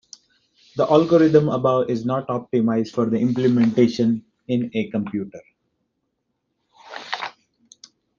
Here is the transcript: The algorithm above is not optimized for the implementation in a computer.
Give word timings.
The 0.77 0.89
algorithm 0.91 1.47
above 1.49 1.91
is 1.91 2.05
not 2.05 2.25
optimized 2.25 2.89
for 2.89 3.05
the 3.07 3.19
implementation 3.19 4.25
in 4.47 4.71
a 4.73 4.89
computer. 4.89 5.41